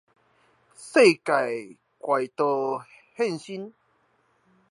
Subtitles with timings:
[0.03, 0.05] 世紀
[1.99, 2.83] 怪盜
[3.15, 3.75] 現身